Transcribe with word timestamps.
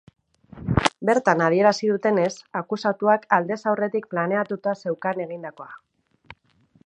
Bertan 1.09 1.43
adierazi 1.47 1.89
dutenez, 1.91 2.31
akusatuak 2.61 3.27
aldez 3.39 3.59
aurretik 3.73 4.09
planeatuta 4.15 4.75
zeukan 4.87 5.23
egindakoa. 5.27 5.73